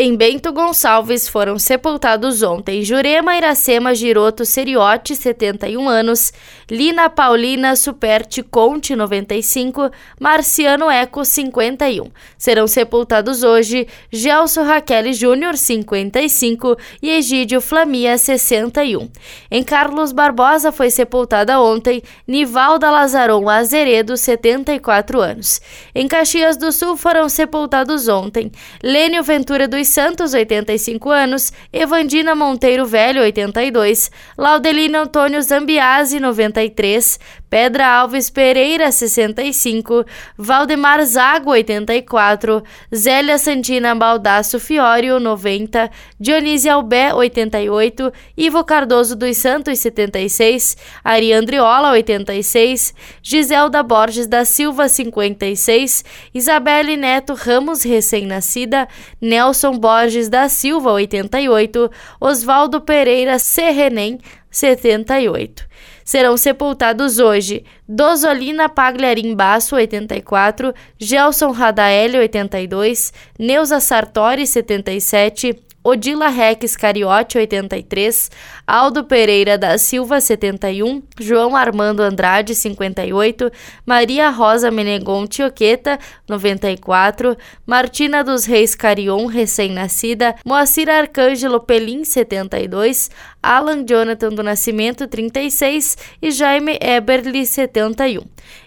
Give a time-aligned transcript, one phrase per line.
[0.00, 6.32] Em Bento Gonçalves foram sepultados ontem Jurema Iracema Giroto Seriotti, 71 anos,
[6.70, 9.90] Lina Paulina Superti Conte, 95,
[10.20, 12.12] Marciano Eco, 51.
[12.38, 19.10] Serão sepultados hoje Gelson Raquel Júnior, 55 e Egídio Flamia, 61.
[19.50, 25.60] Em Carlos Barbosa foi sepultada ontem Nivalda Lazaron Azeredo, 74 anos.
[25.92, 32.86] Em Caxias do Sul foram sepultados ontem Lênio Ventura dos Santos, 85 anos, Evandina Monteiro
[32.86, 37.18] Velho, 82, Laudelino Antônio Zambiase, 93,
[37.50, 40.04] Pedra Alves Pereira, 65,
[40.36, 42.62] Valdemar Zago, 84,
[42.94, 52.94] Zélia Santina Baldasso Fiorio, 90, Dionísio Albé, 88, Ivo Cardoso dos Santos, 76, Ariandriola, 86,
[53.22, 58.86] Giselda Borges da Silva, 56, Isabelle Neto Ramos, recém-nascida,
[59.20, 64.18] Nelson Borges da Silva, 88, Oswaldo Pereira Serrenem,
[64.50, 65.66] 78.
[66.04, 75.54] Serão sepultados hoje Dozolina Pagliarim Basso, 84, Gelson Radaeli, 82, Neuza Sartori, 77,
[75.88, 78.30] Odila Rex Cariote, 83,
[78.66, 83.50] Aldo Pereira da Silva, 71, João Armando Andrade, 58,
[83.86, 93.10] Maria Rosa Menegon Tioqueta, 94, Martina dos Reis Carion, recém-nascida, Moacir Arcângelo Pelim, 72,
[93.42, 98.20] Alan Jonathan do Nascimento, 36 e Jaime Eberly, 71.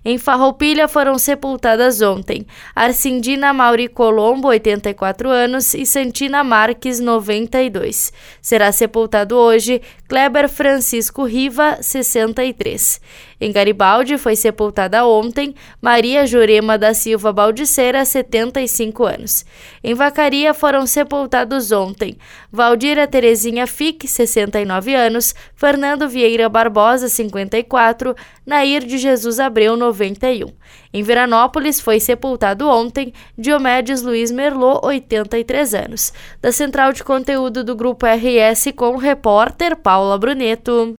[0.04, 8.14] Em Farroupilha foram sepultadas ontem Arcindina Mauri Colombo, 84 anos, e Santina Marques, 92.
[8.42, 13.02] Será sepultado hoje Kleber Francisco Riva, 63.
[13.40, 19.46] Em Garibaldi foi sepultada ontem Maria Jurema da Silva Baldiceira, 75 anos.
[19.84, 22.18] Em Vacaria foram sepultados ontem
[22.52, 30.52] Valdira Terezinha Fique, 69 anos, Fernando Vieira Barbosa, 54, Nair de Jesus Abreu, 91.
[30.94, 36.14] Em Veranópolis foi sepultado ontem Diomedes Luiz Merlot, 83 anos.
[36.42, 40.88] Da central de conteúdo do Grupo RS com o repórter Paula Bruneto.